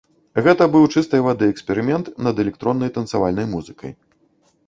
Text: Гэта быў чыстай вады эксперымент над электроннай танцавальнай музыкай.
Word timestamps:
Гэта 0.45 0.63
быў 0.75 0.85
чыстай 0.93 1.21
вады 1.25 1.49
эксперымент 1.55 2.09
над 2.27 2.41
электроннай 2.43 2.93
танцавальнай 2.97 3.47
музыкай. 3.53 3.91